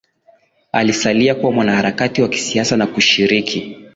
[0.71, 3.77] Alisalia kuwa mwanaharakati wa kisiasa na kushiriki